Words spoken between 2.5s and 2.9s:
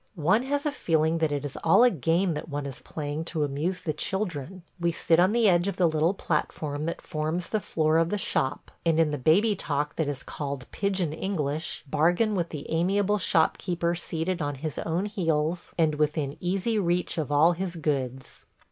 is